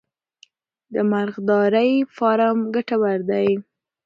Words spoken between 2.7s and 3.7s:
ګټور دی؟